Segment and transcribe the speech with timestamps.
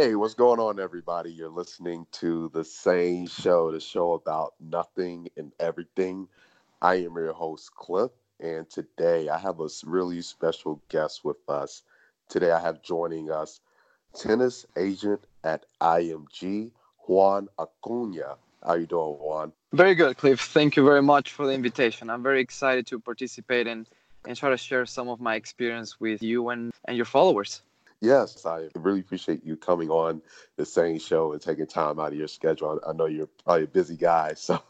[0.00, 1.32] Hey, what's going on, everybody?
[1.32, 6.28] You're listening to the sane show, the show about nothing and everything.
[6.80, 11.82] I am your host, Cliff, and today I have a really special guest with us.
[12.28, 13.58] Today I have joining us
[14.14, 16.70] tennis agent at IMG,
[17.08, 18.36] Juan Acuna.
[18.62, 19.52] How are you doing, Juan?
[19.72, 20.40] Very good, Cliff.
[20.40, 22.08] Thank you very much for the invitation.
[22.08, 23.84] I'm very excited to participate and,
[24.28, 27.62] and try to share some of my experience with you and, and your followers.
[28.00, 30.22] Yes, I really appreciate you coming on
[30.56, 32.80] the sane show and taking time out of your schedule.
[32.86, 34.62] I know you're probably a busy guy, so,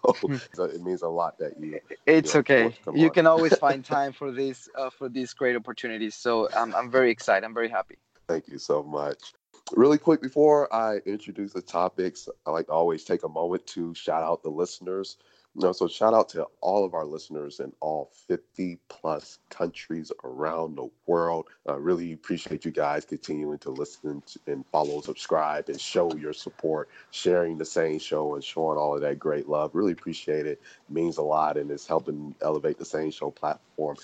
[0.55, 1.79] so it means a lot that you.
[2.07, 2.75] It's you know, okay.
[2.95, 3.13] You on.
[3.13, 6.15] can always find time for these uh, for these great opportunities.
[6.15, 7.45] So I'm I'm very excited.
[7.45, 7.99] I'm very happy.
[8.29, 9.35] Thank you so much.
[9.73, 13.95] Really quick before I introduce the topics, I like to always take a moment to
[13.95, 15.19] shout out the listeners
[15.55, 20.77] know, so shout out to all of our listeners in all 50 plus countries around
[20.77, 21.49] the world.
[21.67, 26.33] I really appreciate you guys continuing to listen to, and follow, subscribe, and show your
[26.33, 29.75] support, sharing the sane show and showing all of that great love.
[29.75, 30.61] Really appreciate it.
[30.61, 33.97] it means a lot and it's helping elevate the sane show platform.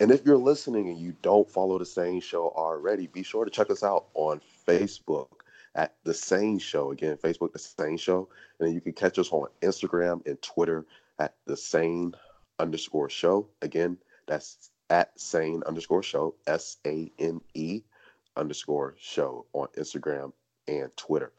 [0.00, 3.50] And if you're listening and you don't follow the sane show already, be sure to
[3.50, 5.28] check us out on Facebook
[5.74, 6.90] at the sane show.
[6.90, 8.28] Again, Facebook, the same show.
[8.58, 10.86] And then you can catch us on Instagram and Twitter
[11.18, 12.14] at the sane
[12.58, 13.48] underscore show.
[13.62, 17.82] Again, that's at sane underscore show, S A N E
[18.36, 20.32] underscore show on Instagram
[20.66, 21.32] and Twitter.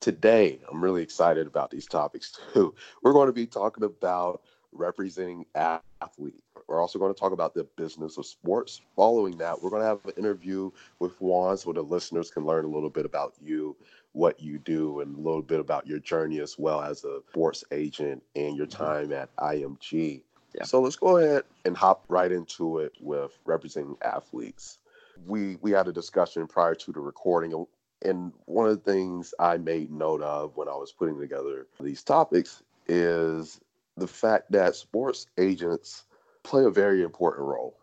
[0.00, 2.74] Today, I'm really excited about these topics too.
[3.02, 4.42] We're going to be talking about
[4.72, 6.42] representing athletes.
[6.68, 8.80] We're also going to talk about the business of sports.
[8.96, 12.64] Following that, we're going to have an interview with Juan so the listeners can learn
[12.64, 13.76] a little bit about you,
[14.12, 17.62] what you do, and a little bit about your journey as well as a sports
[17.70, 18.84] agent and your mm-hmm.
[18.84, 20.22] time at IMG.
[20.54, 20.64] Yeah.
[20.64, 24.78] So let's go ahead and hop right into it with representing athletes.
[25.26, 27.66] We we had a discussion prior to the recording
[28.02, 32.02] and one of the things I made note of when I was putting together these
[32.02, 33.60] topics is
[33.96, 36.04] the fact that sports agents
[36.46, 37.76] play a very important role.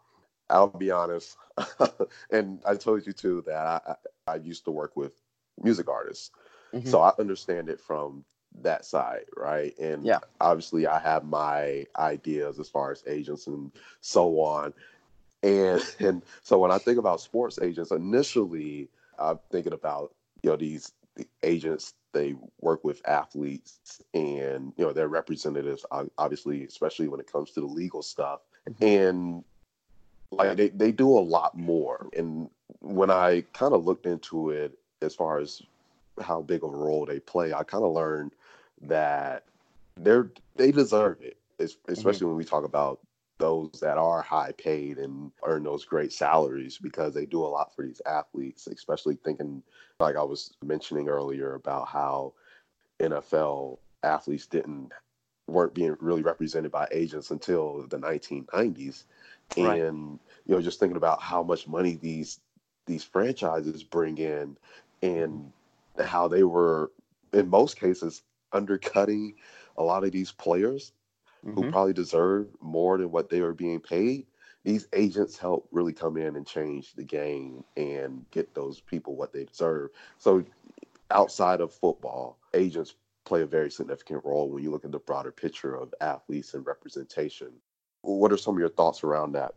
[0.50, 1.38] I'll be honest,
[2.32, 3.96] and I told you too that I,
[4.28, 5.14] I, used to work with
[5.62, 6.32] music artists,
[6.74, 6.88] mm-hmm.
[6.88, 8.24] so I understand it from
[8.62, 9.78] that side, right?
[9.80, 10.20] And yeah.
[10.42, 13.72] obviously, I have my ideas as far as agents and
[14.02, 14.74] so on.
[15.42, 20.58] And and so when I think about sports agents, initially I'm thinking about you know
[20.58, 20.92] these
[21.44, 25.86] agents they work with athletes and you know their representatives
[26.18, 28.84] obviously especially when it comes to the legal stuff mm-hmm.
[28.84, 29.44] and
[30.32, 34.78] like they, they do a lot more and when i kind of looked into it
[35.02, 35.62] as far as
[36.22, 38.32] how big of a role they play i kind of learned
[38.82, 39.44] that
[39.98, 41.92] they're they deserve it mm-hmm.
[41.92, 42.28] especially mm-hmm.
[42.30, 43.00] when we talk about
[43.44, 47.76] those that are high paid and earn those great salaries because they do a lot
[47.76, 49.62] for these athletes, especially thinking
[50.00, 52.34] like I was mentioning earlier about how
[53.02, 54.92] NFL athletes didn't
[55.48, 59.04] weren't being really represented by agents until the 1990s
[59.58, 59.82] right.
[59.82, 62.40] and you know just thinking about how much money these
[62.86, 64.58] these franchises bring in
[65.02, 65.52] and
[66.04, 66.92] how they were
[67.34, 69.36] in most cases undercutting
[69.78, 70.94] a lot of these players
[71.46, 71.62] mm-hmm.
[71.62, 74.26] who probably deserve more than what they were being paid.
[74.64, 79.34] These agents help really come in and change the game and get those people what
[79.34, 79.90] they deserve.
[80.18, 80.46] So,
[81.12, 85.32] outside of football, agents play a very significant role when you look at the broader
[85.32, 87.50] picture of athletes and representation.
[88.02, 89.54] What are some of your thoughts around that?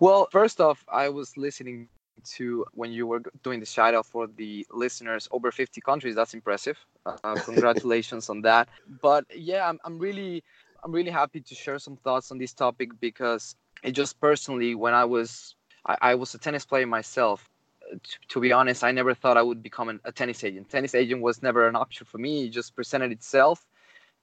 [0.00, 1.88] Well, first off, I was listening
[2.24, 6.14] to when you were doing the shout out for the listeners over 50 countries.
[6.14, 6.78] That's impressive.
[7.06, 8.68] Uh, congratulations on that.
[9.00, 10.42] But yeah, I'm, I'm really
[10.84, 14.94] I'm really happy to share some thoughts on this topic because it just personally, when
[14.94, 15.54] I was
[15.86, 17.48] I, I was a tennis player myself.
[17.92, 20.70] To, to, be honest, I never thought I would become an, a tennis agent.
[20.70, 22.44] Tennis agent was never an option for me.
[22.44, 23.66] It just presented itself,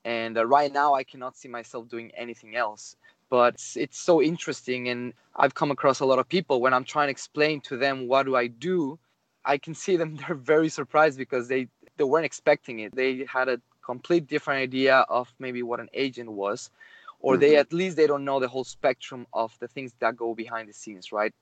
[0.04, 2.96] and uh, right now I cannot see myself doing anything else.
[3.30, 6.84] But it's, it's so interesting, and I've come across a lot of people when I'm
[6.84, 8.98] trying to explain to them what do I do.
[9.46, 11.68] I can see them; they're very surprised because they
[11.98, 12.96] they weren't expecting it.
[12.96, 16.70] They had a complete different idea of maybe what an agent was
[17.20, 17.42] or mm-hmm.
[17.42, 20.70] they at least they don't know the whole spectrum of the things that go behind
[20.70, 21.34] the scenes right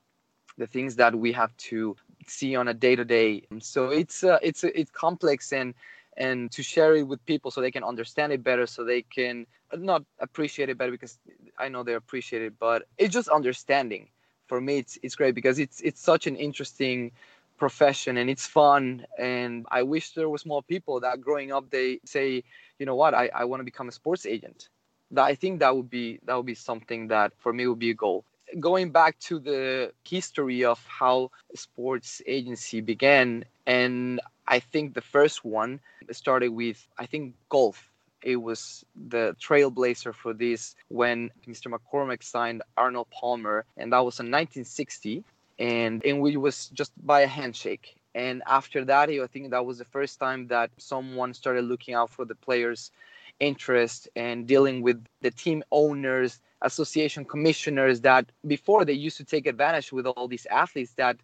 [0.58, 1.96] the things that we have to
[2.26, 5.74] see on a day to day so it's uh, it's uh, it's complex and
[6.18, 9.46] and to share it with people so they can understand it better so they can
[9.76, 11.18] not appreciate it better because
[11.58, 14.08] i know they appreciate it but it's just understanding.
[14.48, 17.12] For me it's it's great because it's it's such an interesting
[17.58, 19.06] profession and it's fun.
[19.18, 22.42] And i wish there was more people that growing up they say
[22.78, 23.12] you know what?
[23.14, 24.70] I, I want to become a sports agent.
[25.10, 27.90] That i think that would be that would be something that for me would be
[27.90, 28.24] a goal
[28.58, 35.44] going back to the history of how sports agency began and I think the first
[35.44, 35.80] one
[36.10, 37.90] started with I think golf.
[38.22, 41.72] It was the trailblazer for this when Mr.
[41.72, 45.22] McCormack signed Arnold Palmer, and that was in 1960,
[45.58, 47.94] and and we was just by a handshake.
[48.14, 52.10] And after that, I think that was the first time that someone started looking out
[52.10, 52.90] for the players'
[53.38, 59.46] interest and dealing with the team owners, association commissioners that before they used to take
[59.46, 61.16] advantage with all these athletes that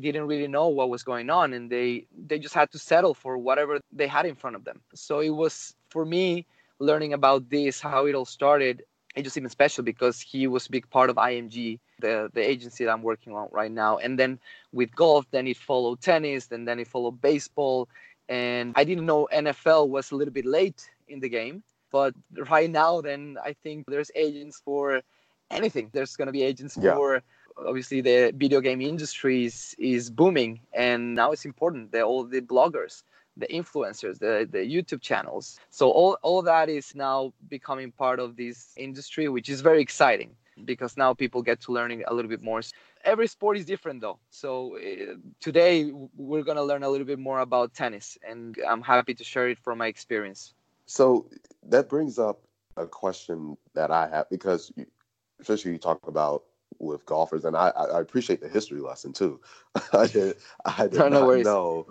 [0.00, 3.36] didn't really know what was going on and they they just had to settle for
[3.36, 4.80] whatever they had in front of them.
[4.94, 6.46] So it was for me
[6.78, 8.82] learning about this how it all started
[9.14, 12.84] it just even special because he was a big part of img the the agency
[12.84, 13.98] that i'm working on right now.
[13.98, 14.38] And then
[14.72, 17.88] with golf then it followed tennis and then it followed baseball.
[18.28, 22.14] And i didn't know nfl was a little bit late in the game but
[22.50, 25.02] right now then i think there's agents for
[25.52, 25.90] anything.
[25.92, 26.94] There's going to be agents yeah.
[26.94, 27.22] for
[27.66, 30.60] obviously the video game industry is, is booming.
[30.72, 33.02] And now it's important that all the bloggers
[33.38, 38.36] the influencers the, the youtube channels so all, all that is now becoming part of
[38.36, 40.36] this industry which is very exciting
[40.66, 42.60] because now people get to learning a little bit more.
[43.04, 44.18] Every sport is different though.
[44.28, 48.18] So uh, today we're going to learn a little bit more about tennis.
[48.28, 50.52] And i'm happy to share it from my experience
[50.92, 51.26] so
[51.62, 52.42] that brings up
[52.76, 54.72] a question that i have because
[55.40, 56.44] especially you talk about
[56.78, 59.40] with golfers, and I, I appreciate the history lesson too.
[59.92, 61.86] I did I did no, not no know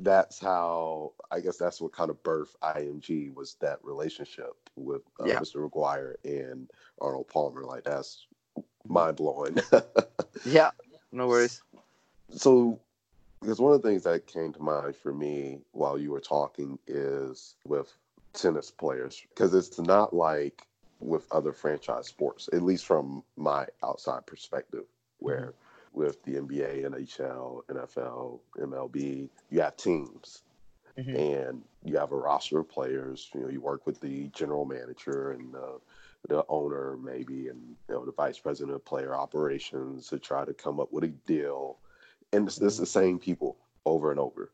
[0.00, 5.26] that's how I guess that's what kind of birth IMG was that relationship with uh,
[5.26, 5.38] yeah.
[5.38, 5.68] Mr.
[5.68, 7.64] McGuire and Arnold Palmer.
[7.64, 8.26] Like that's
[8.86, 9.58] mind blowing.
[10.44, 10.70] yeah,
[11.12, 11.62] no worries.
[12.30, 12.80] So,
[13.40, 16.78] because one of the things that came to mind for me while you were talking
[16.86, 17.92] is with
[18.34, 20.66] tennis players, because it's not like
[21.00, 24.84] with other franchise sports, at least from my outside perspective,
[25.18, 25.54] where
[25.92, 26.00] mm-hmm.
[26.00, 30.42] with the NBA, NHL, NFL, MLB, you have teams.
[30.98, 31.16] Mm-hmm.
[31.16, 33.28] And you have a roster of players.
[33.34, 35.80] You know, you work with the general manager and the,
[36.28, 40.54] the owner, maybe, and you know the vice president of player operations to try to
[40.54, 41.78] come up with a deal.
[42.32, 44.52] And it's, it's the same people over and over.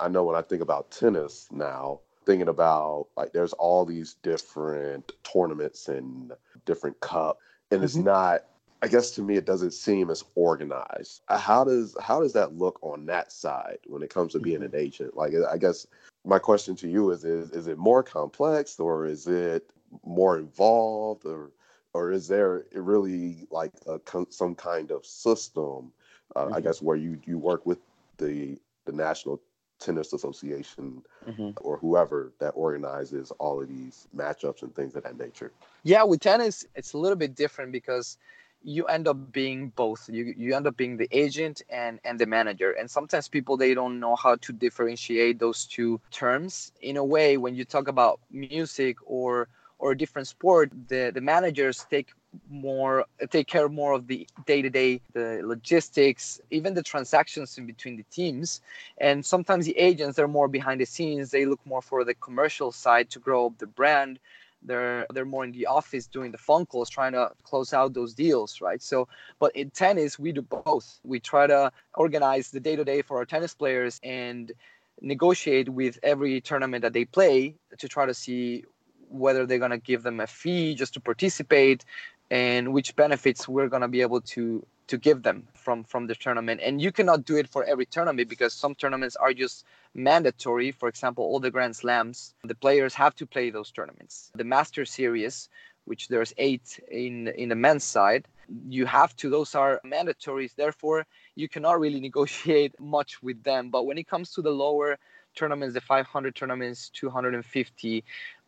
[0.00, 5.12] I know when I think about tennis now, thinking about like there's all these different
[5.22, 6.32] tournaments and
[6.64, 7.38] different cup
[7.70, 7.84] and mm-hmm.
[7.84, 8.44] it's not
[8.82, 12.56] i guess to me it doesn't seem as organized uh, how does how does that
[12.56, 14.74] look on that side when it comes to being mm-hmm.
[14.74, 15.86] an agent like i guess
[16.24, 19.70] my question to you is is, is it more complex or is it
[20.04, 21.50] more involved or
[21.94, 25.92] or is there really like a, some kind of system
[26.36, 26.54] uh, mm-hmm.
[26.54, 27.78] i guess where you you work with
[28.18, 29.40] the the national
[29.84, 31.50] tennis association mm-hmm.
[31.60, 35.52] or whoever that organizes all of these matchups and things of that nature.
[35.82, 38.18] Yeah with tennis it's a little bit different because
[38.64, 40.08] you end up being both.
[40.08, 42.72] You, you end up being the agent and and the manager.
[42.72, 46.72] And sometimes people they don't know how to differentiate those two terms.
[46.80, 51.20] In a way when you talk about music or or a different sport the the
[51.20, 52.12] managers take
[52.48, 58.04] more take care more of the day-to-day the logistics even the transactions in between the
[58.04, 58.60] teams.
[58.98, 61.30] And sometimes the agents are more behind the scenes.
[61.30, 64.18] They look more for the commercial side to grow up the brand.
[64.62, 68.14] They're they're more in the office doing the phone calls trying to close out those
[68.14, 68.82] deals right?
[68.82, 71.00] So but in tennis we do both.
[71.04, 74.52] We try to organize the day-to-day for our tennis players and
[75.00, 78.64] negotiate with every tournament that they play to try to see
[79.12, 81.84] whether they're going to give them a fee just to participate
[82.32, 86.14] and which benefits we're going to be able to to give them from from the
[86.14, 86.60] tournament.
[86.64, 90.72] And you cannot do it for every tournament because some tournaments are just mandatory.
[90.72, 94.32] For example all the grand slams the players have to play those tournaments.
[94.34, 95.50] The master series
[95.84, 98.26] which there's eight in in the men's side
[98.68, 100.54] you have to those are mandatories.
[100.54, 103.68] Therefore you cannot really negotiate much with them.
[103.68, 104.98] But when it comes to the lower
[105.34, 108.04] tournaments the 500 tournaments 250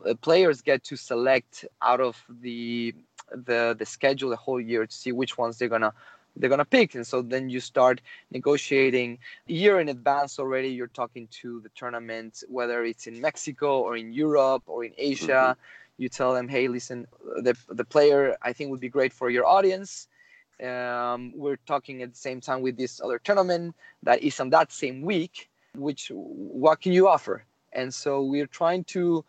[0.06, 2.94] uh, players get to select out of the
[3.32, 5.92] the the schedule the whole year to see which ones they're gonna
[6.36, 6.94] they're gonna pick.
[6.94, 8.00] And so then you start
[8.30, 10.68] negotiating a year in advance already.
[10.68, 15.56] You're talking to the tournament whether it's in mexico or in europe or in asia.
[15.56, 16.02] Mm-hmm.
[16.02, 17.06] you tell them hey listen
[17.46, 20.08] the, the player i think would be great for your audience.
[20.62, 23.74] Um, we're talking at the same time with this other tournament
[24.04, 28.84] that is on that same week which what can you offer and so we're trying
[28.84, 29.24] to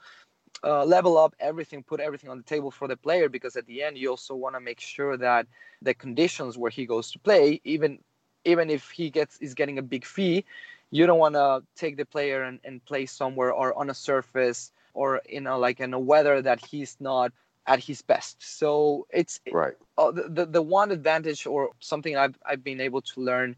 [0.64, 3.84] uh, level up everything, put everything on the table for the player because at the
[3.84, 5.48] end you also want to make sure that
[5.82, 8.00] the conditions where he goes to play, even
[8.46, 10.46] even if he gets is getting a big fee,
[10.92, 14.72] you don't want to take the player and, and play somewhere or on a surface
[14.94, 17.32] or you know like in a weather that he's not
[17.68, 18.38] at his best.
[18.40, 19.74] So it's right.
[19.98, 23.56] Uh, the, the the one advantage or something I've I've been able to learn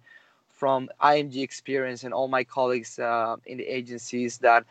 [0.57, 4.65] from IMG experience and all my colleagues uh, in the agencies that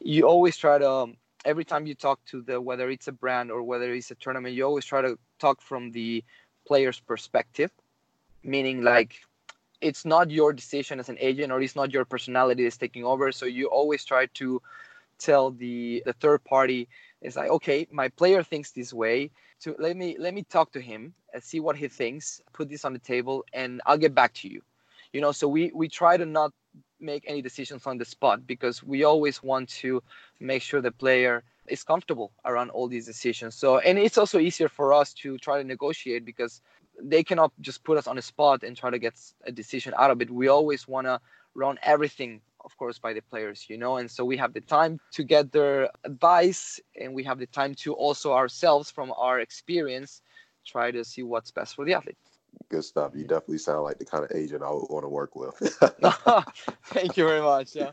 [0.00, 3.50] you always try to um, every time you talk to the whether it's a brand
[3.50, 6.24] or whether it's a tournament, you always try to talk from the
[6.66, 7.70] player's perspective,
[8.42, 9.20] meaning like
[9.80, 13.32] it's not your decision as an agent or it's not your personality that's taking over.
[13.32, 14.62] So you always try to
[15.18, 16.88] tell the the third party
[17.22, 20.80] it's like okay my player thinks this way so let me let me talk to
[20.80, 24.32] him and see what he thinks put this on the table and i'll get back
[24.34, 24.60] to you
[25.14, 26.52] you know so we we try to not
[27.00, 30.02] make any decisions on the spot because we always want to
[30.40, 33.54] make sure the player is comfortable around all these decisions.
[33.54, 36.60] So and it's also easier for us to try to negotiate because
[37.02, 39.14] they cannot just put us on the spot and try to get
[39.46, 40.30] a decision out of it.
[40.30, 41.20] We always want to
[41.54, 44.98] run everything of course by the players you know and so we have the time
[45.12, 50.22] to get their advice and we have the time to also ourselves from our experience
[50.66, 52.16] try to see what's best for the athlete
[52.68, 55.34] good stuff you definitely sound like the kind of agent i would want to work
[55.36, 55.54] with
[56.86, 57.90] thank you very much yeah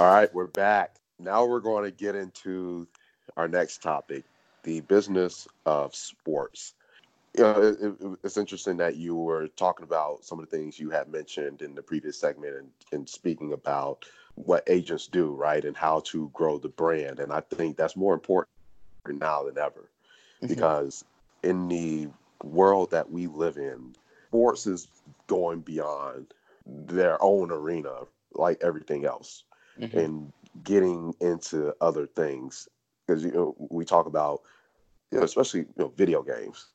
[0.00, 0.96] All right, we're back.
[1.18, 2.88] Now we're going to get into
[3.36, 4.24] our next topic,
[4.62, 6.72] the business of sports.
[7.36, 10.78] You know, it, it, it's interesting that you were talking about some of the things
[10.78, 15.64] you had mentioned in the previous segment and, and speaking about what agents do, right,
[15.64, 17.20] and how to grow the brand.
[17.20, 18.48] And I think that's more important
[19.08, 19.90] now than ever
[20.42, 20.48] mm-hmm.
[20.48, 21.04] because
[21.42, 22.08] in the
[22.42, 23.94] world that we live in,
[24.28, 24.88] sports is
[25.26, 26.34] going beyond
[26.66, 29.44] their own arena like everything else
[29.78, 29.98] mm-hmm.
[29.98, 30.32] and
[30.62, 32.68] getting into other things
[33.06, 34.42] because you know we talk about
[35.10, 36.66] you know especially you know video games,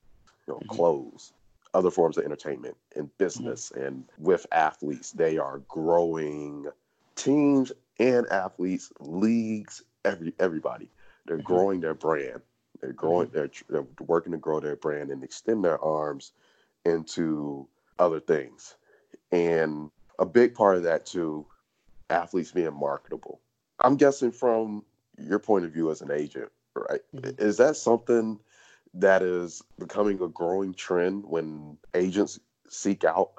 [0.47, 0.75] you know mm-hmm.
[0.75, 1.33] clothes,
[1.73, 3.85] other forms of entertainment and business, mm-hmm.
[3.85, 6.67] and with athletes they are growing
[7.15, 10.89] teams and athletes, leagues, every everybody.
[11.25, 11.45] They're mm-hmm.
[11.45, 12.41] growing their brand.
[12.81, 13.27] They're growing.
[13.27, 13.37] Mm-hmm.
[13.37, 16.31] They're, they're working to grow their brand and extend their arms
[16.85, 17.67] into
[17.99, 18.75] other things.
[19.31, 21.45] And a big part of that too,
[22.09, 23.41] athletes being marketable.
[23.79, 24.83] I'm guessing from
[25.17, 27.01] your point of view as an agent, right?
[27.15, 27.43] Mm-hmm.
[27.43, 28.39] Is that something
[28.95, 33.31] that is becoming a growing trend when agents seek out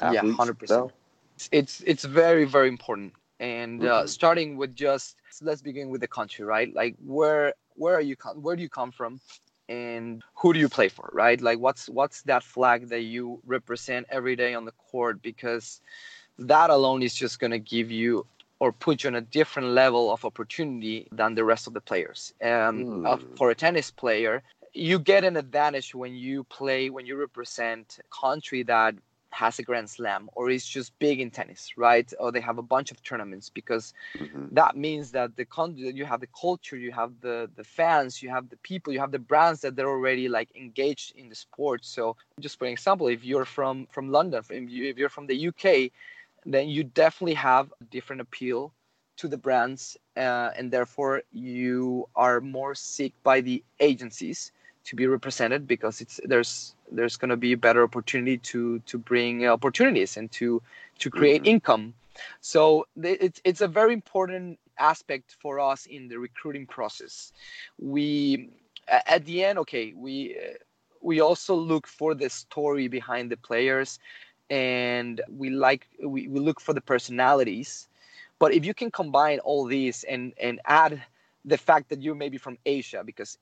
[0.00, 0.24] athletes?
[0.24, 0.92] Yeah, hundred percent.
[1.50, 3.12] It's it's very very important.
[3.40, 4.06] And uh, mm-hmm.
[4.06, 6.72] starting with just let's begin with the country, right?
[6.74, 9.20] Like where where are you where do you come from?
[9.68, 14.04] and who do you play for right like what's what's that flag that you represent
[14.10, 15.80] every day on the court because
[16.36, 18.26] that alone is just going to give you
[18.62, 22.32] or put you on a different level of opportunity than the rest of the players.
[22.40, 23.06] Um, mm.
[23.06, 24.40] uh, for a tennis player,
[24.74, 28.94] you get an advantage when you play when you represent a country that
[29.30, 32.12] has a grand slam or is just big in tennis right?
[32.20, 34.46] Or they have a bunch of tournaments because mm-hmm.
[34.52, 38.28] that means that the country you have the culture you have the the fans you
[38.28, 41.84] have the people you have the brands that they're already like engaged in the sport.
[41.84, 45.64] So just for example if you're from from london if you're from the uk
[46.44, 48.72] then you definitely have a different appeal
[49.16, 54.52] to the brands uh, and therefore you are more seek by the agencies
[54.84, 58.98] to be represented because it's there's there's going to be a better opportunity to to
[58.98, 60.62] bring opportunities and to
[60.98, 61.50] to create mm-hmm.
[61.50, 61.94] income.
[62.40, 67.32] So it's it's a very important aspect for us in the recruiting process.
[67.78, 68.50] We
[68.88, 70.36] at the end okay we
[71.00, 73.98] we also look for the story behind the players
[74.50, 77.88] and we like we, we look for the personalities.
[78.38, 81.02] But if you can combine all these and and add
[81.44, 83.38] the fact that you're maybe from asia because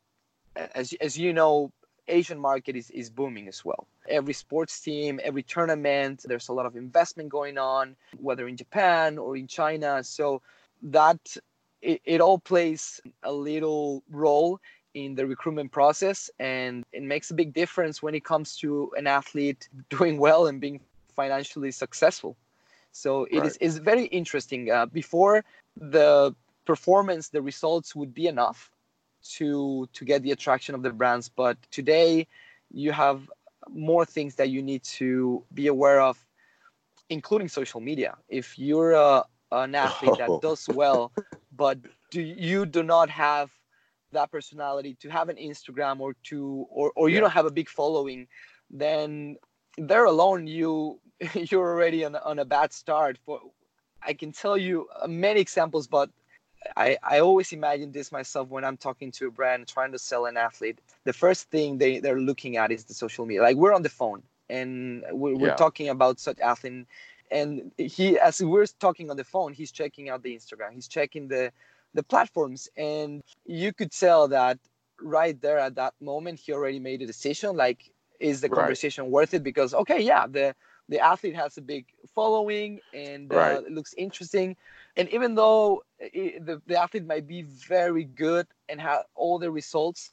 [0.57, 1.71] as, as you know
[2.09, 6.66] asian market is, is booming as well every sports team every tournament there's a lot
[6.66, 10.42] of investment going on whether in japan or in china so
[10.83, 11.37] that
[11.83, 14.61] it, it all plays a little role
[14.95, 19.07] in the recruitment process and it makes a big difference when it comes to an
[19.07, 20.80] athlete doing well and being
[21.14, 22.37] financially successful.
[22.92, 23.47] So it right.
[23.47, 24.71] is is very interesting.
[24.71, 25.45] Uh, before
[25.76, 28.71] the performance, the results would be enough
[29.36, 32.26] to to get the attraction of the brands, but today
[32.72, 33.30] you have
[33.68, 36.24] more things that you need to be aware of,
[37.08, 38.16] including social media.
[38.28, 40.16] If you're a, an athlete oh.
[40.16, 41.12] that does well,
[41.56, 41.78] but
[42.10, 43.50] do you do not have
[44.12, 47.20] that personality to have an Instagram or to or, or you yeah.
[47.20, 48.26] don't have a big following,
[48.70, 49.36] then
[49.78, 51.00] there alone you
[51.34, 53.40] you're already on, on a bad start for
[54.02, 56.10] i can tell you many examples but
[56.80, 60.26] I, I always imagine this myself when I'm talking to a brand trying to sell
[60.26, 60.80] an athlete.
[61.04, 63.42] The first thing they, they're looking at is the social media.
[63.42, 66.87] Like we're on the phone and we're, we're talking about such athlete.
[67.30, 70.72] And he, as we're talking on the phone, he's checking out the Instagram.
[70.75, 71.52] He's checking the
[71.94, 74.58] the platforms and you could tell that
[75.00, 78.58] right there at that moment he already made a decision like is the Right.
[78.58, 80.54] conversation worth it because okay yeah the
[80.88, 83.64] the athlete has a big following and uh, Right.
[83.66, 84.56] it looks interesting
[84.96, 90.12] and even though the, the athlete might be very good and have all the results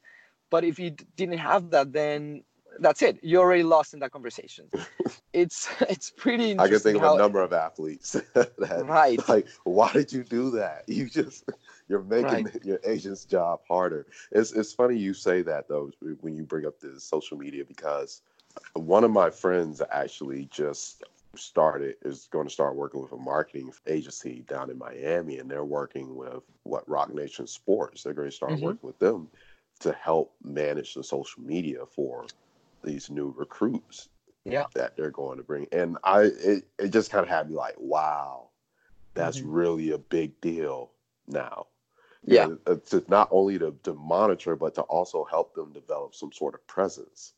[0.49, 2.43] but if you d- didn't have that then
[2.79, 3.19] that's it.
[3.23, 4.71] You already lost in that conversation.
[5.33, 9.23] It's it's pretty I can think of a number of athletes that right.
[9.27, 10.83] like why did you do that?
[10.87, 11.45] You just
[11.87, 12.55] you're making Right.
[12.63, 14.07] your agent's job harder.
[14.31, 15.91] It's it's funny you say that though
[16.21, 18.21] when you bring up the social media because
[18.73, 21.03] one of my friends actually just
[21.37, 25.65] started is going to start working with a marketing agency down in Miami and they're
[25.65, 28.61] working with what Roc Nation Sports they're going to start Mhm.
[28.61, 29.29] working with them
[29.81, 32.31] to help manage the social media for
[32.83, 34.09] these new recruits
[34.45, 35.67] yeah that they're going to bring.
[35.71, 38.49] And I it, it just kind of had me like, wow,
[39.15, 39.45] that's Mhm.
[39.45, 40.91] really a big deal
[41.27, 41.67] now.
[42.25, 42.47] Yeah.
[42.47, 46.15] You know, uh, to not only to, to monitor, but to also help them develop
[46.15, 47.33] some sort of presence.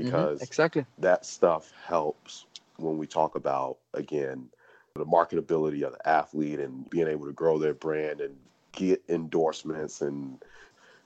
[0.00, 2.46] Mhm, Because exactly that stuff helps
[2.80, 4.48] when we talk about again
[4.96, 8.36] the marketability of the athlete and being able to grow their brand and
[8.72, 10.38] get endorsements and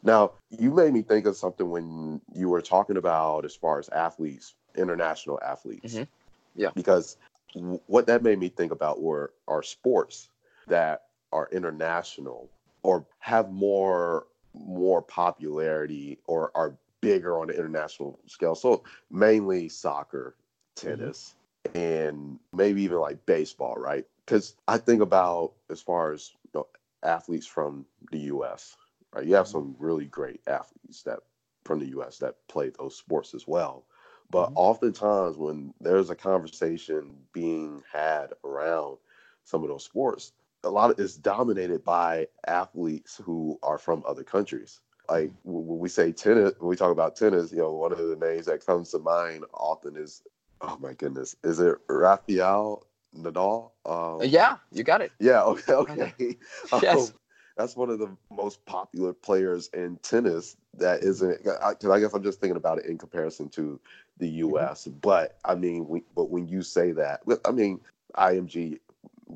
[0.02, 3.88] now you made me think of something when you were talking about as far as
[3.90, 6.08] athletes international athletes Mhm.
[6.56, 6.70] Yeah.
[6.74, 7.16] because
[7.54, 10.30] w- what that made me think about were are sports
[10.66, 12.50] that are international
[12.82, 20.34] or have more more popularity or are bigger on the international scale so mainly soccer
[20.74, 21.34] tennis
[21.74, 24.04] and maybe even like baseball right?
[24.24, 26.66] Because i think about as far as you know,
[27.02, 28.76] athletes from the us
[29.14, 29.26] right?
[29.26, 31.20] You have some really great athletes that
[31.64, 33.84] from the us that play those sports as well.
[34.30, 34.56] But Mhm.
[34.56, 38.98] oftentimes when there's a conversation being had around
[39.44, 40.32] some of those sports
[40.64, 44.80] a lot of it's dominated by athletes who are from other countries.
[45.08, 47.98] Like when when we say tennis when we talk about tennis you know one of
[47.98, 50.22] the names that comes to mind often is
[50.66, 51.36] oh my goodness.
[51.44, 53.70] Is it rafael nadal?
[53.86, 55.12] Um, Uh, yeah you got it.
[55.20, 56.12] Yeah okay okay.
[56.82, 57.10] Yes.
[57.10, 57.14] Um,
[57.56, 62.22] that's one of the most popular players in tennis that isn't because I guess i'm
[62.22, 63.78] just thinking about it in comparison to
[64.18, 67.80] the us but i mean we, but when you say that i mean
[68.16, 68.78] img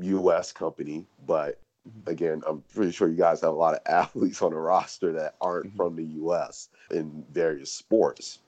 [0.00, 2.08] us company but Mhm.
[2.08, 5.36] again i'm pretty sure you guys have a lot of athletes on the roster that
[5.40, 5.76] aren't Mhm.
[5.76, 8.40] from the us in various sports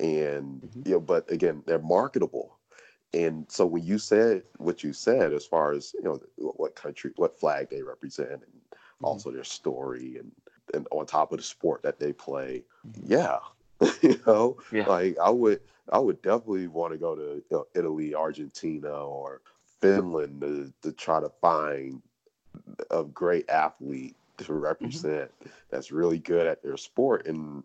[0.00, 0.86] and Mhm.
[0.86, 2.58] you know but again they're marketable
[3.14, 7.12] and so when you said what you said as far as you know what country
[7.16, 8.62] what flag they represent and
[9.02, 9.04] Mm-hmm.
[9.08, 10.32] also their story and
[10.74, 13.06] and on top of the sport that they play Mhm.
[13.06, 13.38] yeah
[14.02, 14.88] you know Yeah.
[14.88, 15.60] like i would
[15.92, 19.42] i would definitely want to go to you know, italy argentina or
[19.80, 22.02] finland to, to try to find
[22.90, 25.30] a great athlete to represent
[25.70, 27.62] that's really good at their sport and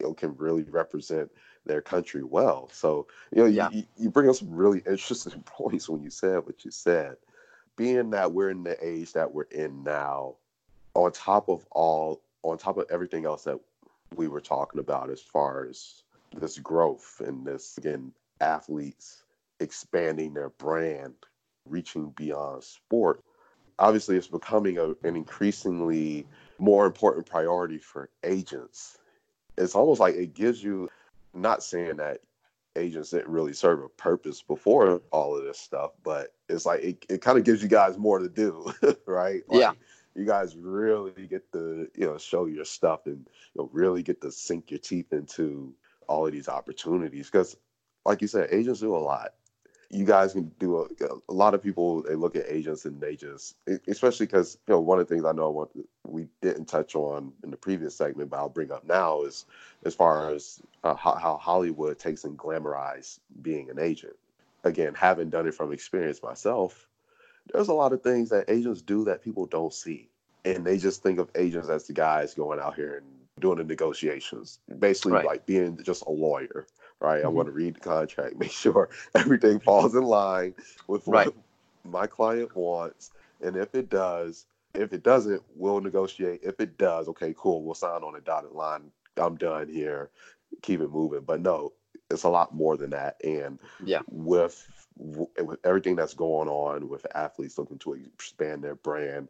[0.00, 1.30] you know can really represent
[1.70, 2.68] their country well.
[2.72, 3.70] So you know Yeah.
[3.70, 7.16] you, you bring up some really interesting points when you said what you said.
[7.76, 10.36] Being that we're in the age that we're in now
[10.94, 13.58] on top of all on top of everything else that
[14.16, 16.02] we were talking about as far as
[16.36, 19.24] this growth and this again athletes
[19.60, 21.14] expanding their brand
[21.66, 23.22] reaching beyond sport
[23.80, 26.26] obviously it's becoming a, an increasingly
[26.58, 28.98] more important priority for agents.
[29.58, 30.88] It's almost like it gives you
[31.34, 32.20] not saying that
[32.76, 37.04] agents didn't really serve a purpose before all of this stuff but it's like it,
[37.08, 38.72] it kind of gives you guys more to do
[39.06, 39.72] right like, Yeah.
[40.14, 44.20] you guys really get to you know show your stuff and you know really get
[44.22, 45.74] to sink your teeth into
[46.06, 47.56] all of these opportunities because
[48.04, 49.30] like you said agents do a lot
[49.90, 50.86] you guys can do a,
[51.28, 53.56] a lot of people they look at agents and they just
[53.88, 55.70] especially because you know one of the things i know want,
[56.06, 59.46] we didn't touch on in the previous segment but i'll bring up now is
[59.84, 64.14] as far as uh, how, how hollywood takes and glamorize being an agent.
[64.64, 66.88] Again having done it from experience myself
[67.52, 70.08] there's a lot of things that agents do that people don't see.
[70.44, 73.06] And they just think of agents as the guys going out here and
[73.40, 75.24] doing the negotiations basically Right.
[75.24, 76.66] like being just a lawyer
[77.00, 77.24] right?
[77.24, 77.32] I Mhm.
[77.34, 80.54] want to read the contract make sure everything falls in line
[80.88, 81.34] with what Right.
[81.84, 83.10] my client wants
[83.40, 86.40] and if it does if it doesn't we'll negotiate.
[86.42, 88.90] If it does okay cool we'll sign on a dotted line.
[89.16, 90.10] I'm done here.
[90.62, 91.22] Keep it moving.
[91.22, 91.72] But no
[92.10, 93.16] it's a lot more than that.
[93.24, 94.02] And Yeah.
[94.10, 99.28] with with everything that's going on with athletes looking to expand their brand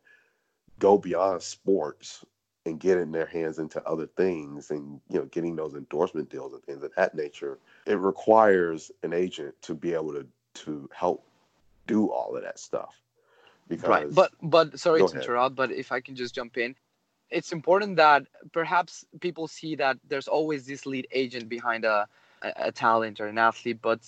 [0.78, 2.24] go beyond sports
[2.66, 6.62] and getting their hands into other things and you know getting those endorsement deals and
[6.64, 11.24] things of that nature it requires an agent to be able to to help
[11.86, 12.94] do all of that stuff
[13.68, 15.16] Because right, but but sorry to ahead.
[15.16, 16.74] interrupt, but if I can just jump in,
[17.30, 22.06] it's important that perhaps people see that there's always this lead agent behind a
[22.42, 24.00] a, a talent or an athlete, but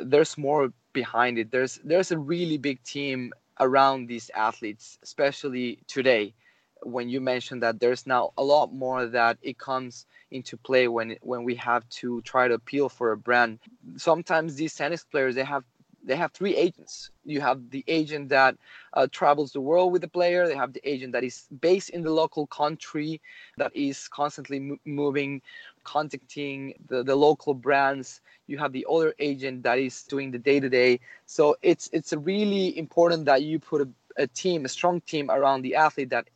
[0.00, 1.50] there's more behind it.
[1.50, 6.34] There's there's a really big team around these athletes, especially today.
[6.82, 11.16] When you mentioned that there's now a lot more that it comes into play when
[11.22, 13.58] when we have to try to appeal for a brand.
[13.96, 15.64] Sometimes these tennis players they have
[16.04, 17.10] they have three agents.
[17.24, 18.56] You have the agent that
[18.92, 20.46] uh, travels the world with the player.
[20.46, 23.20] They have the agent that is based in the local country,
[23.56, 25.42] that is constantly mo- moving,
[25.84, 28.20] contacting the, the local brands.
[28.46, 31.00] You have the other agent that is doing the day to day.
[31.26, 35.62] So it's it's really important that you put a, a team, a strong team around
[35.62, 36.10] the athlete.
[36.10, 36.28] That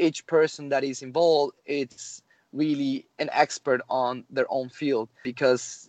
[0.00, 5.88] each person that is involved, it's really an expert on their own field because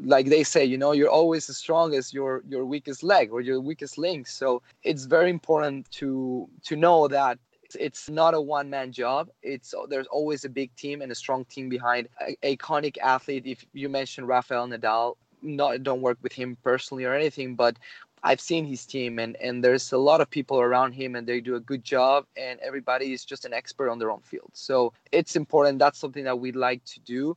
[0.00, 3.40] like they say you know you're always as strong as your your weakest leg or
[3.40, 4.26] your weakest link.
[4.26, 7.38] So it's very important to to know that
[7.78, 9.28] it's not a one man job.
[9.42, 12.08] It's there's always a big team and a strong team behind.
[12.20, 17.14] A iconic athlete if you mentioned rafael nadal not don't work with him personally or
[17.14, 17.76] anything but
[18.22, 21.40] I've seen his team and and there's a lot of people around him and they
[21.40, 24.50] do a good job and everybody is just an expert on their own field.
[24.52, 25.78] So it's important.
[25.78, 27.36] That's something that we'd like to do.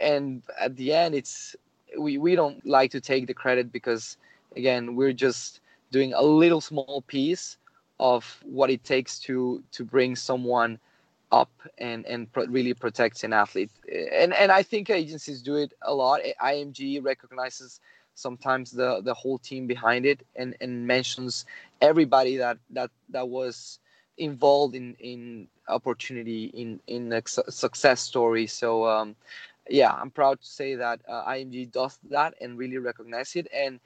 [0.00, 1.56] And at the end it's
[1.98, 4.16] we, we don't like to take the credit because
[4.56, 7.58] again we're just doing a little small piece
[8.00, 10.78] of what it takes to to bring someone
[11.30, 13.70] up and and pro- really protect an athlete
[14.12, 17.80] and and I think agencies do it a lot IMG recognizes
[18.14, 21.44] sometimes the the whole team behind it and and mentions
[21.80, 23.78] everybody that that that was
[24.18, 28.46] involved in in opportunity in in a su- success story.
[28.46, 29.16] So um
[29.68, 33.48] yeah i'm proud to say that uh, img does that and really recognize it.
[33.54, 33.80] And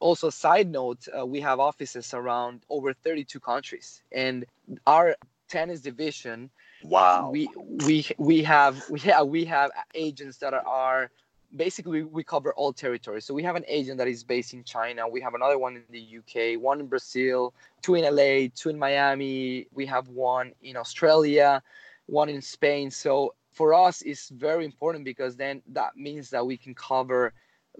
[0.00, 4.02] also side note uh, we have offices around over 32 countries.
[4.12, 4.44] And
[4.86, 5.16] our
[5.48, 6.50] tennis division
[6.82, 7.30] wow.
[7.30, 11.10] we we we have we have we have agents that are, are
[11.54, 13.24] basically we cover all territories.
[13.24, 15.08] So we have an agent that is based in China.
[15.08, 18.78] We have another one in the UK, one in Brazil, two in LA, two in
[18.78, 19.66] Miami.
[19.72, 21.62] We have one in Australia,
[22.06, 22.90] one in Spain.
[22.90, 27.32] So for us, it's very important because then that means that we can cover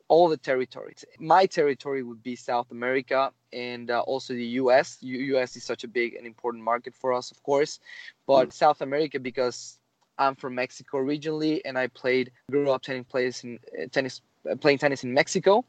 [0.09, 1.05] all the territories.
[1.19, 4.99] My territory would be South America and uh, also the US.
[5.01, 7.79] U- US is such a big and important market for us, of course,
[8.27, 8.53] but Mm.
[8.53, 9.79] South America because
[10.19, 14.57] I'm from Mexico originally, and I played, grew up playing plays in uh, tennis, uh,
[14.57, 15.65] playing tennis in Mexico,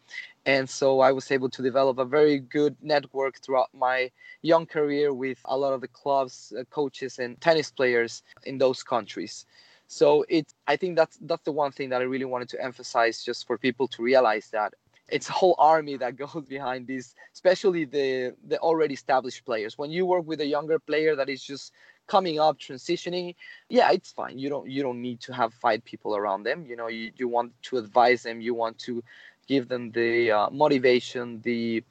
[0.46, 5.14] and so I was able to develop a very good network throughout my young career
[5.14, 9.46] with a lot of the clubs, uh, coaches, and tennis players in those countries.
[9.88, 13.24] So it, I think that's that's the one thing that I really wanted to emphasize,
[13.24, 14.74] just for people to realize that
[15.10, 19.78] it's a whole army that goes behind this, especially the the already established players.
[19.78, 21.74] When you work with a younger player that is just
[22.08, 23.36] coming up transitioning
[23.70, 24.38] yeah it's fine.
[24.40, 26.66] You don't you don't need to have five people around them.
[26.66, 28.42] You know you, you want to advise them.
[28.42, 29.04] You want to
[29.48, 31.84] give them the uh, motivation the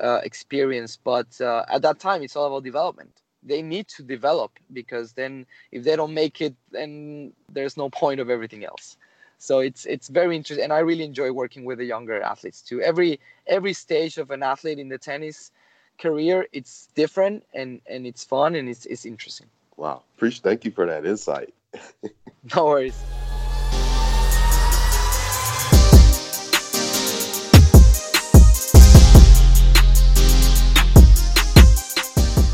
[0.00, 0.98] uh, experience.
[1.02, 3.22] But uh, at that time it's all about development.
[3.42, 8.20] They need to develop because then if they don't make it then there's no point
[8.20, 8.96] of everything else.
[9.38, 12.80] So it's it's very interesting and i really enjoy working with the younger athletes too.
[12.80, 15.50] Every every stage of an athlete in the tennis
[15.98, 20.02] career it's different and and it's fun and it's, it's interesting Wow.
[20.16, 21.52] Appreciate thank you for that insight.
[22.54, 23.02] no worries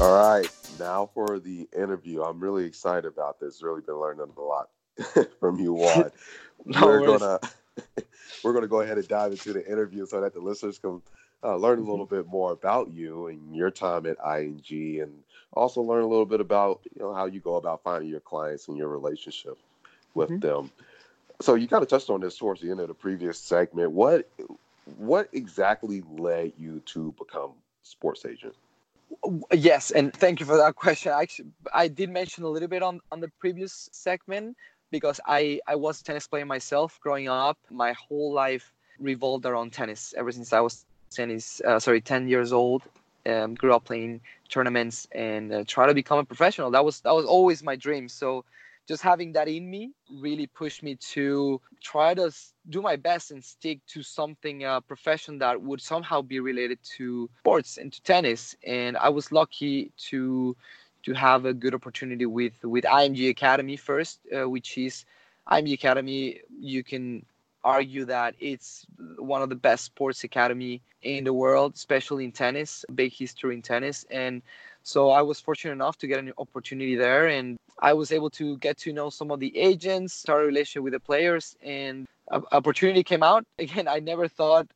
[0.00, 0.48] All right.
[0.78, 2.22] Now for the interview.
[2.22, 3.62] I'm really excited about this.
[3.62, 4.68] Really been learning a lot
[5.40, 6.12] from you, Juan.
[6.64, 7.18] No we're worries.
[7.20, 7.40] gonna
[8.44, 11.02] we're gonna go ahead and dive into the interview so that the listeners can
[11.42, 15.22] uh, learn a little bit more about you and your time at IMG, and
[15.52, 18.68] also learn a little bit about you know how you go about finding your clients
[18.68, 19.58] and your relationship
[20.14, 20.40] with Mhm.
[20.40, 20.70] them.
[21.40, 23.92] So you kind of touched on this towards the end of the previous segment.
[23.92, 24.28] What
[24.98, 28.54] what exactly led you to become sports agent?
[29.52, 31.12] Yes, and thank you for that question.
[31.12, 34.56] Actually, I did mention a little bit on on the previous segment
[34.90, 37.58] because I I was a tennis player myself growing up.
[37.70, 41.60] My whole life revolved around tennis ever since I was tennis.
[41.66, 42.82] Uh, sorry, ten years old.
[43.26, 46.70] Um, grew up playing tournaments and uh, try to become a professional.
[46.70, 48.08] That was that was always my dream.
[48.08, 48.44] So
[48.88, 52.32] just having that in me really pushed me to try to
[52.70, 57.28] do my best and stick to something a profession that would somehow be related to
[57.40, 60.56] sports and to tennis and i was lucky to
[61.04, 65.04] to have a good opportunity with with img academy first uh, which is
[65.50, 67.24] img academy you can
[67.68, 68.86] argue that it's
[69.18, 73.62] one of the best sports academy in the world, especially in tennis, big history in
[73.62, 74.06] tennis.
[74.10, 74.40] And
[74.82, 78.56] so I was fortunate enough to get an opportunity there, and I was able to
[78.58, 83.02] get to know some of the agents, start a relationship with the players, and opportunity
[83.04, 83.44] came out.
[83.58, 84.66] Again, I never thought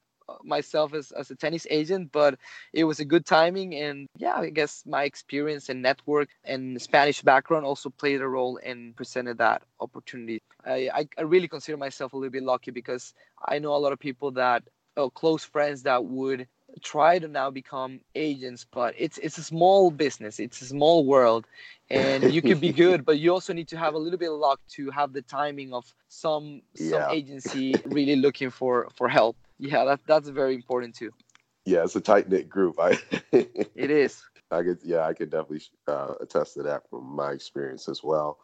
[0.42, 2.38] myself as, as a tennis agent, but
[2.72, 3.74] it was a good timing.
[3.74, 8.58] And yeah, I guess my experience and network and Spanish background also played a role
[8.64, 10.40] and presented that opportunity.
[10.64, 13.14] I, I, I really consider myself a little bit lucky because
[13.44, 14.62] I know a lot of people that,
[14.96, 16.46] oh, close friends that would
[16.80, 21.46] try to now become agents but it's it's a small business it's a small world
[21.90, 24.38] and you can be good but you also need to have a little bit of
[24.38, 27.10] luck to have the timing of some some yeah.
[27.10, 31.12] agency really looking for for help yeah, that, that's very important too.
[31.64, 32.77] Yeah, it's a tight knit group.
[32.81, 32.98] I
[33.33, 34.22] it is.
[34.51, 38.38] I could, yeah, I could definitely uh, attest to that from my experience as well.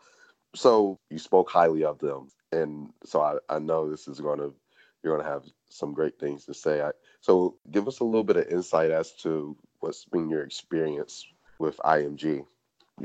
[0.55, 4.55] So you spoke highly of them, and so I, I know this is going to
[5.03, 6.81] you're going to have some great things to say.
[6.83, 11.27] I, so give us a little bit of insight as to what's been your experience
[11.59, 12.45] with IMG.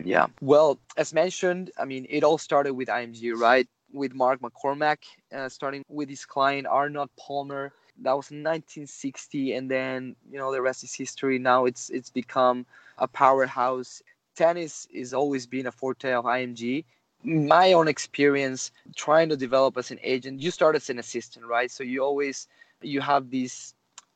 [0.04, 3.68] Yeah, well, as mentioned, I mean, it all started with IMG, right?
[3.92, 4.98] With Mark McCormack,
[5.32, 10.62] uh, starting with his client Arnold Palmer that was 1960 and then you know the
[10.62, 11.40] rest is history.
[11.40, 12.66] Now it's it's become
[12.98, 14.02] a powerhouse.
[14.36, 16.84] Tennis is always been a forte of img
[17.24, 21.72] my own experience trying to develop as an agent you start as an assistant right?
[21.72, 22.48] So you always
[22.82, 23.74] you have this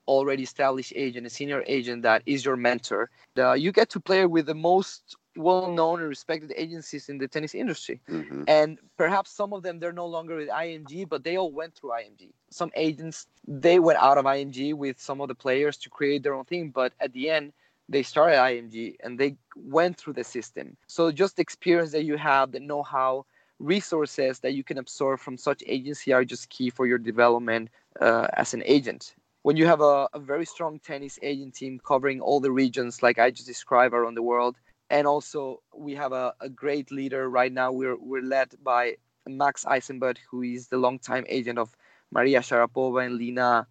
[0.07, 3.09] already established agent a senior agent that is your mentor.
[3.37, 7.55] Uh, you get to play with the most well-known and respected agencies in the tennis
[7.55, 8.01] industry.
[8.09, 8.43] Mm-hmm.
[8.47, 11.91] and perhaps some of them they're no longer with img but they all went through
[11.91, 16.23] img some agents they went out of img with some of the players to create
[16.23, 17.53] their own thing but at the end
[17.89, 20.75] they started img and they went through the system.
[20.87, 23.25] So just the experience that you have the know-how
[23.59, 27.69] resources that you can absorb from such agency are just key for your development
[27.99, 29.15] uh, as an agent.
[29.41, 33.17] When you have a, a, very strong tennis agent team covering all the regions like
[33.17, 34.57] i just described around the world
[34.89, 37.71] and also we have a, a great leader right now.
[37.71, 38.97] We're we're led by
[39.27, 41.75] Max Eisenbud, who is the longtime agent of
[42.11, 43.65] Maria Sharapova and Li Na,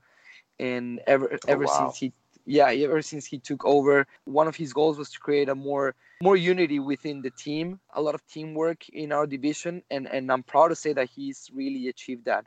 [0.58, 1.78] and ever oh, ever wow.
[1.78, 2.12] since he
[2.44, 5.94] yeah ever since he took over, one of his goals was to create a more
[6.22, 10.42] more unity within the team, a lot of teamwork in our division, and and I'm
[10.42, 12.46] proud to say that he's really achieved that.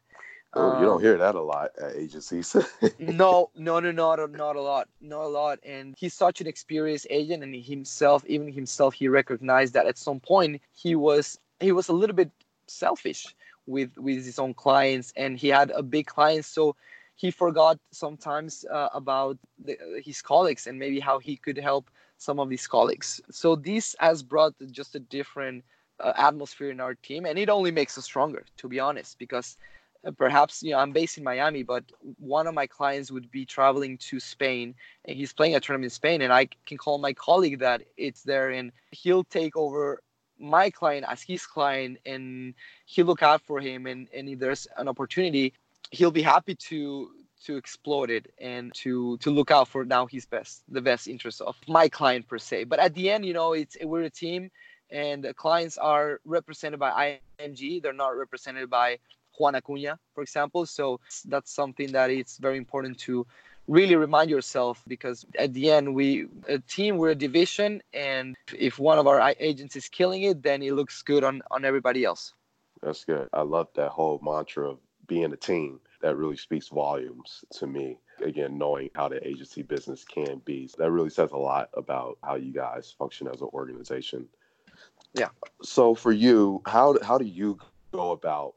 [0.53, 2.55] Oh, you don't um, hear that a lot at agencies.
[2.99, 5.59] no, no, no, not not a lot, not a lot.
[5.63, 10.19] And he's such an experienced agent, and himself, even himself, he recognized that at some
[10.19, 12.31] point he was he was a little bit
[12.67, 13.35] selfish
[13.67, 16.75] with with his own clients, and he had a big client, so
[17.15, 22.39] he forgot sometimes uh, about the, his colleagues and maybe how he could help some
[22.39, 23.19] of these colleagues.
[23.29, 25.65] So this has brought just a different
[25.99, 29.57] uh, atmosphere in our team, and it only makes us stronger, to be honest, because
[30.05, 31.83] Uh, perhaps you know i'm based in miami but
[32.19, 35.93] one of my clients would be traveling to spain and he's playing a tournament in
[35.93, 40.01] spain and i can call my colleague that it's there and he'll take over
[40.39, 42.53] my client as his client and
[42.85, 45.53] he'll look out for him and, and if there's an opportunity
[45.91, 47.11] he'll be happy to
[47.43, 51.41] to exploit it and to to look out for now his best the best interest
[51.41, 52.65] of my client per se.
[52.65, 54.49] But at the end you know it's we're a team
[54.91, 58.97] and clients are represented by img they're not represented by
[59.39, 60.65] Juan Acuna, for example.
[60.65, 63.25] So that's something that it's very important to
[63.69, 68.79] really remind yourself because at the end we a team we're a division and if
[68.79, 72.33] one of our agents is killing it then it looks good on on everybody else.
[72.81, 73.29] That's good.
[73.31, 75.79] I love that whole mantra of being a team.
[76.01, 77.99] That really speaks volumes to me.
[78.23, 80.69] Again knowing how the agency business can be.
[80.79, 84.27] That really says a lot about how you guys function as an organization.
[85.13, 85.29] Yeah.
[85.61, 87.59] So for you how how do you
[87.91, 88.55] go about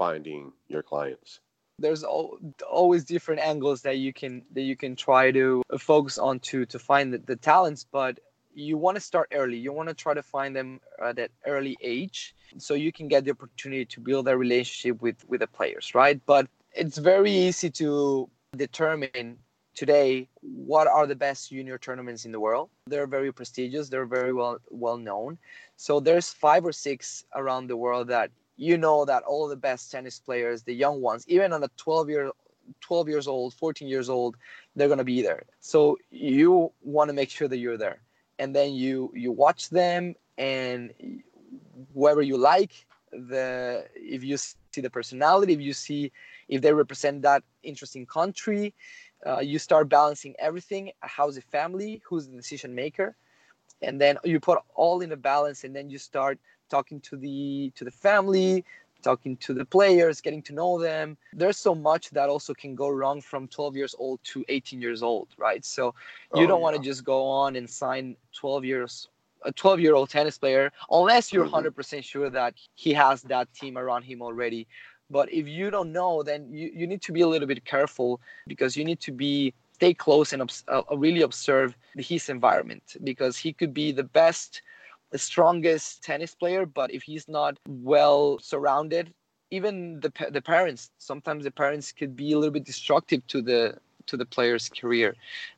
[0.00, 1.40] finding your clients?
[1.78, 6.58] There's always different angles that you can that you can try to focus on to
[6.72, 8.14] to find the, the talents, but
[8.54, 9.58] you want to start early.
[9.66, 12.34] You want to try to find them at that early age,
[12.66, 16.18] so you can get the opportunity to build a relationship with with the players, right?
[16.34, 16.44] But
[16.82, 19.38] it's very easy to determine
[19.74, 24.32] today what are the best junior tournaments in the world they're very prestigious they're very
[24.32, 25.38] well well known
[25.76, 29.90] so there's five or six around the world that you know that all the best
[29.90, 32.30] tennis players, the young ones, even on the 12 year
[32.82, 34.36] 12 years old, 14 years old,
[34.76, 35.44] they're going to be there.
[35.60, 38.02] So you want to make sure that you're there.
[38.38, 40.92] And then you you watch them and
[41.94, 42.72] whoever you like,
[43.12, 46.12] the if you see the personality, if you see
[46.48, 48.74] if they represent that interesting country,
[49.26, 50.92] uh, you start balancing everything.
[51.00, 52.02] How's the family?
[52.06, 53.16] Who's the decision maker?
[53.82, 56.38] And then you put all in a balance, and then you start
[56.68, 58.64] talking to the to the family
[59.00, 61.16] talking to the players, getting to know them.
[61.32, 65.02] There's so much that also can go wrong from 12 years old to 18 years
[65.02, 65.64] old, right?
[65.64, 65.94] So
[66.34, 66.64] you oh, don't yeah.
[66.64, 69.08] want to just go on and sign 12 years
[69.42, 71.66] a 12 year old tennis player unless you're mm-hmm.
[71.66, 74.66] 100% sure that he has that team around him already
[75.08, 78.20] but if you don't know then you, you need to be a little bit careful
[78.46, 83.50] because you need to be stay close and uh, really observe his environment because he
[83.50, 84.60] could be the best
[85.10, 89.12] the strongest tennis player, but if he's not well surrounded,
[89.50, 93.62] even the the parents, sometimes the parents could be a little bit destructive to the
[94.06, 95.16] to the player's career.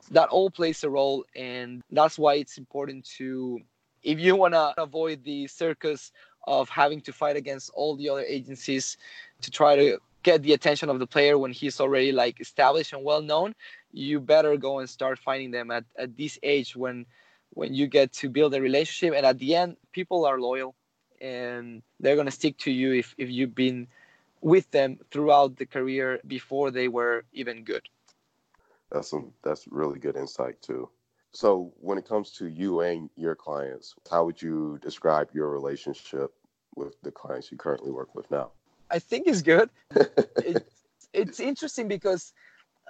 [0.09, 3.59] That all plays a role, and that's why it's important to,
[4.01, 6.11] if you want to avoid the circus
[6.47, 8.97] of having to fight against all the other agencies
[9.41, 13.03] to try to get the attention of the player when he's already like established and
[13.03, 13.53] well known
[13.93, 17.05] you better go and start finding them at, at this age when
[17.51, 19.13] when you get to build a relationship.
[19.15, 20.75] And at the end people are loyal
[21.21, 23.87] and they're going to stick to you if, if you've been
[24.41, 27.87] with them throughout the career before they were even good.
[28.91, 30.89] That's some that's really good insight too.
[31.31, 36.33] So when it comes to you and your clients how would you describe your relationship
[36.75, 38.51] with the clients you currently work with now
[38.93, 39.69] i think it's good
[40.37, 40.65] it,
[41.13, 42.33] it's interesting because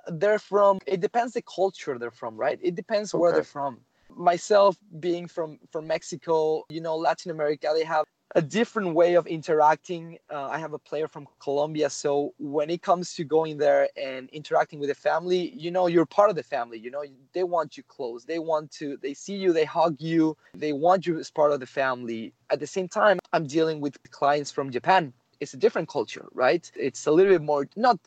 [0.07, 3.19] they're from it depends the culture they're from right it depends okay.
[3.21, 3.79] where they're from
[4.17, 9.27] myself being from from Mexico, you know, Latin America, they have a different way of
[9.27, 10.17] interacting.
[10.31, 14.29] Uh, I have a player from Colombia, so when it comes to going there and
[14.31, 16.79] interacting with the family, you know, you're part of the family.
[16.79, 18.25] You know, they want you close.
[18.25, 18.97] They want to.
[18.97, 19.53] They see you.
[19.53, 20.35] They hug you.
[20.55, 22.33] They want you as part of the family.
[22.49, 25.13] At the same time, I'm dealing with clients from Japan.
[25.43, 26.69] It's a different culture, right?
[26.75, 27.99] It's a little bit more not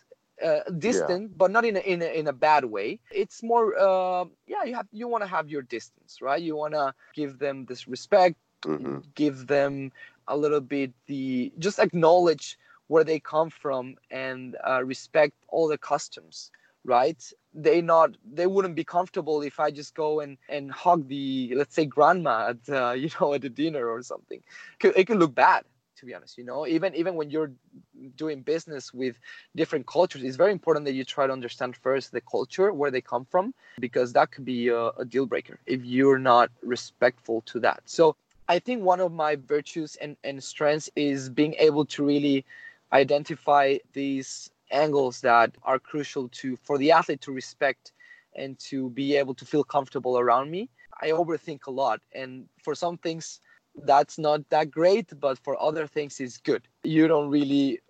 [0.44, 1.36] uh, distant, yeah.
[1.36, 2.98] but not in a, in a, in a bad way.
[3.10, 6.42] It's more, uh, yeah, you have you want to have your distance, right?
[6.42, 8.98] You want to give them this respect, mm-hmm.
[9.14, 9.92] give them
[10.28, 15.78] a little bit the just acknowledge where they come from and uh, respect all the
[15.78, 16.50] customs
[16.84, 21.52] right they not they wouldn't be comfortable if i just go and and hug the
[21.56, 24.42] let's say grandma at uh, you know at a dinner or something
[24.80, 25.64] it could look bad
[25.96, 26.66] to be honest you know?
[26.66, 27.52] Even even when you're
[28.16, 29.18] doing business with
[29.54, 33.00] different cultures it's very important that you try to understand first the culture where they
[33.00, 37.60] come from because that could be a, a deal breaker if you're not respectful to
[37.60, 37.80] that.
[37.84, 38.16] So
[38.48, 42.44] i think one of my virtues and, and strengths is being able to really
[42.92, 47.92] identify these angles that are crucial to for the athlete to respect
[48.36, 50.68] and to be able to feel comfortable around me.
[51.00, 53.40] I overthink a lot and for some things
[53.82, 56.66] that's not that great, but for other things, it's good.
[56.82, 57.80] You don't really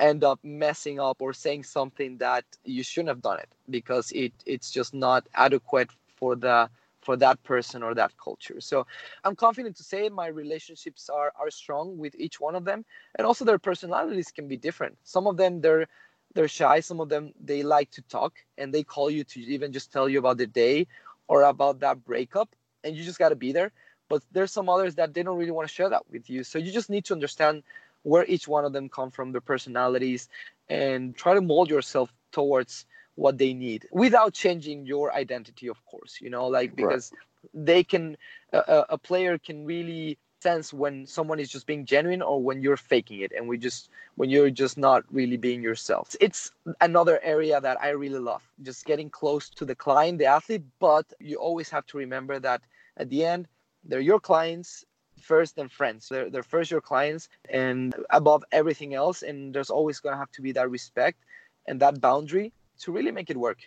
[0.00, 4.32] end up messing up or saying something that you shouldn't have done it because it
[4.46, 6.68] it's just not adequate for the
[7.00, 8.60] for that person or that culture.
[8.60, 8.86] So
[9.24, 12.84] I'm confident to say my relationships are are strong with each one of them,
[13.16, 14.96] and also their personalities can be different.
[15.04, 15.86] Some of them they're
[16.34, 16.80] they're shy.
[16.80, 20.08] Some of them they like to talk and they call you to even just tell
[20.08, 20.86] you about the day
[21.28, 23.72] or about that breakup, and you just got to be there
[24.08, 26.58] but there's some others that they don't really want to share that with you so
[26.58, 27.62] you just need to understand
[28.02, 30.28] where each one of them come from their personalities
[30.68, 36.18] and try to mold yourself towards what they need without changing your identity of course
[36.20, 37.66] you know like because right.
[37.66, 38.16] they can
[38.52, 42.76] a, a player can really sense when someone is just being genuine or when you're
[42.76, 47.60] faking it and we just when you're just not really being yourself it's another area
[47.60, 51.68] that i really love just getting close to the client the athlete but you always
[51.68, 52.62] have to remember that
[52.96, 53.48] at the end
[53.84, 54.84] they're your clients
[55.20, 56.08] first and friends.
[56.08, 59.22] They're, they're first your clients and above everything else.
[59.22, 61.18] And there's always going to have to be that respect
[61.66, 63.58] and that boundary to really make it work.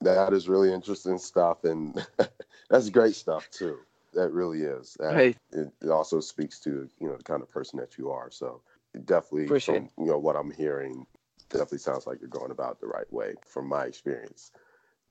[0.00, 1.64] That is really interesting stuff.
[1.64, 2.06] And
[2.70, 3.78] that's great stuff too.
[4.14, 4.96] That really is.
[4.98, 5.36] That, right.
[5.52, 8.30] It, it, also speaks to, you know, the kind of person that you are.
[8.30, 8.62] So
[9.04, 11.06] definitely, Appreciate from, you know, what I'm hearing
[11.50, 14.50] definitely sounds like you're going about the right way from my experience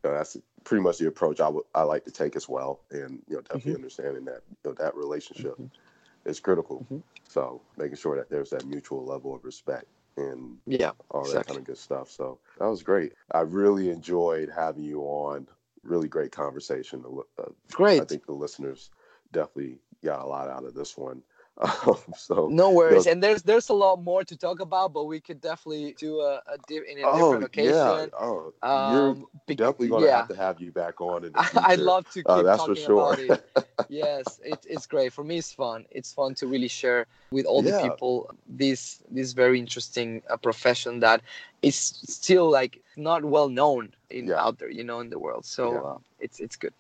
[0.07, 3.21] know, that's pretty much the approach I would I like to take as well, and
[3.27, 3.75] you know definitely mm-hmm.
[3.75, 6.29] understanding that you know, that relationship mm-hmm.
[6.29, 6.79] is critical.
[6.85, 6.99] Mm-hmm.
[7.27, 9.85] So making sure that there's that mutual level of respect
[10.17, 11.37] and yeah, all exactly.
[11.37, 12.09] that kind of good stuff.
[12.09, 13.13] So that was great.
[13.31, 15.47] I really enjoyed having you on.
[15.83, 17.05] Really great conversation.
[17.39, 18.01] Uh, great.
[18.01, 18.89] I think the listeners
[19.31, 21.21] definitely got a lot out of this one.
[21.59, 24.93] Um, so no worries, you know, and there's there's a lot more to talk about,
[24.93, 27.73] but we could definitely do a, a di- in a oh, different occasion.
[27.73, 28.05] Yeah.
[28.19, 30.17] Oh, um, you're definitely gonna yeah.
[30.17, 31.25] have to have you back on.
[31.25, 33.13] In I'd love to uh, keep uh, that's talking for sure.
[33.13, 33.69] about it.
[33.89, 35.37] yes, it, it's great for me.
[35.37, 35.85] It's fun.
[35.89, 37.81] It's fun to really share with all yeah.
[37.81, 41.21] the people this this very interesting uh, profession that
[41.63, 44.43] is still like not well known in yeah.
[44.43, 45.45] out there, you know, in the world.
[45.45, 46.73] So uh, it's it's good.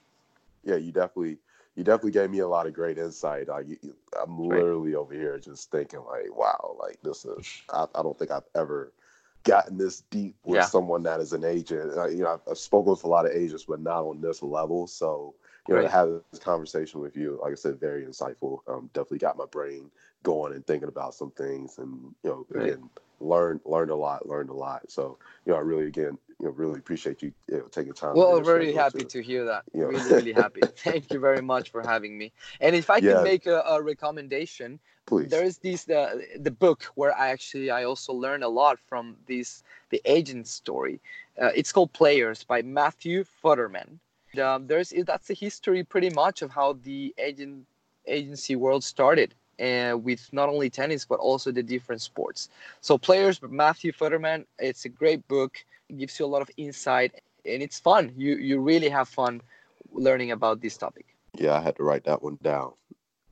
[0.63, 1.37] Yeah, you definitely
[1.77, 3.47] you definitely gave me a lot of great insight.
[3.47, 3.67] Like,
[4.19, 7.61] I'm literally over here just thinking, like, wow, like this is.
[7.71, 8.91] I, I don't think I've ever
[9.43, 10.65] gotten this deep with yeah.
[10.65, 11.95] someone that is an agent.
[11.95, 14.41] Uh, you know, I've, I've, spoken with a lot of agents, but not on this
[14.41, 14.87] level.
[14.87, 15.35] So,
[15.67, 18.59] you know, to have this conversation with you, like I said, very insightful.
[18.67, 19.91] Um, definitely got my brain
[20.23, 24.49] going and thinking about some things, and you know, again, learned learned a lot, learned
[24.49, 24.89] a lot.
[24.89, 28.15] So, you know, I really again, you know, really appreciate you, you know, taking time.
[28.15, 29.63] Well, very happy to, to, hear that.
[29.73, 29.87] You know.
[29.87, 30.61] Really, really happy.
[30.61, 32.31] Thank you very much for having me.
[32.61, 35.29] And if I can make a, a recommendation, Please.
[35.29, 39.15] There is this the the book where I actually I also learned a lot from
[39.25, 40.99] this the agent story.
[41.41, 43.99] Uh, it's called Players by Matthew Futterman.
[44.37, 47.65] Um, there's that's the history pretty much of how the agent
[48.05, 52.49] agency world started uh, with not only tennis but also the different sports.
[52.81, 54.45] So Players Matthew Futterman.
[54.59, 55.63] It's a great book.
[55.89, 58.11] It gives you a lot of insight and it's fun.
[58.15, 59.41] You you really have fun
[59.91, 61.05] learning about this topic.
[61.33, 62.73] Yeah, I had to write that one down.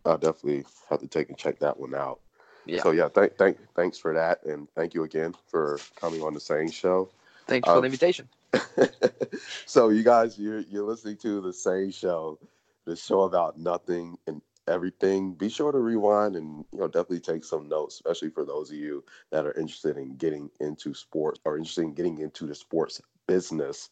[0.05, 2.19] I'll definitely have to take and check that one out.
[2.65, 2.81] Yeah.
[2.81, 6.39] So yeah, thank thank thanks for that, and thank you again for coming on the
[6.39, 7.09] Sane Show.
[7.47, 8.27] Thanks for the invitation.
[9.65, 12.39] so you guys, you're you're listening to the Sane Show,
[12.85, 15.33] the show about nothing and everything.
[15.33, 18.77] Be sure to rewind and you know definitely take some notes, especially for those of
[18.77, 23.01] you that are interested in getting into sports or interested in getting into the sports
[23.27, 23.89] business,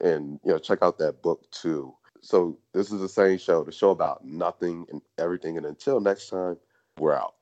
[0.00, 1.94] and you know check out that book too.
[2.20, 5.58] So this is the Sane Show, the show about nothing and everything.
[5.58, 6.56] And until next time,
[6.98, 7.34] we're out.